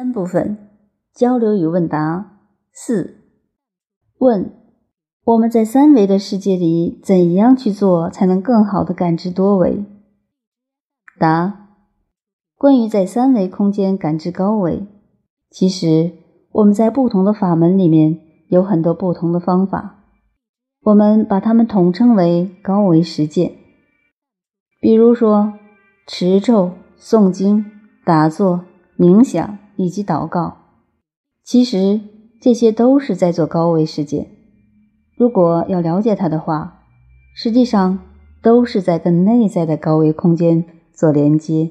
[0.00, 0.56] 三部分：
[1.12, 2.38] 交流与问答。
[2.72, 3.16] 四、
[4.16, 4.50] 问：
[5.24, 9.84] 我们在三维的世界里怎样去做才能更好的感知多维？
[11.18, 11.68] 答：
[12.56, 14.86] 关于在三维空间感知高维，
[15.50, 16.12] 其实
[16.52, 20.06] 我们在不同的法门里面有很多不同的方法，
[20.80, 23.52] 我们把它们统称为高维实践。
[24.80, 25.52] 比如说，
[26.06, 27.66] 持咒、诵经、
[28.06, 28.64] 打坐。
[28.98, 30.58] 冥想以及祷告，
[31.42, 32.02] 其实
[32.38, 34.28] 这些都是在做高维世界。
[35.16, 36.82] 如果要了解它的话，
[37.34, 37.98] 实际上
[38.42, 41.70] 都是在跟内在的高维空间做连接。